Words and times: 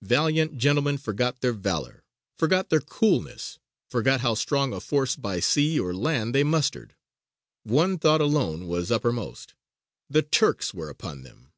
Valiant 0.00 0.56
gentlemen 0.56 0.96
forgot 0.96 1.42
their 1.42 1.52
valour, 1.52 2.06
forgot 2.38 2.70
their 2.70 2.80
coolness, 2.80 3.58
forgot 3.90 4.22
how 4.22 4.32
strong 4.32 4.72
a 4.72 4.80
force 4.80 5.14
by 5.14 5.40
sea 5.40 5.78
or 5.78 5.92
land 5.92 6.34
they 6.34 6.42
mustered: 6.42 6.94
one 7.64 7.98
thought 7.98 8.22
alone 8.22 8.66
was 8.66 8.90
uppermost 8.90 9.52
the 10.08 10.22
Turks 10.22 10.72
were 10.72 10.88
upon 10.88 11.22
them! 11.22 11.52